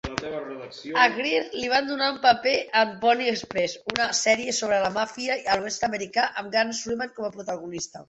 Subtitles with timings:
[1.01, 5.41] A Greer li van donar una paper en "Pony Express", una sèrie sobre la màfia
[5.57, 7.99] a l'oest americà amb Grant Sullivan com a protagonista.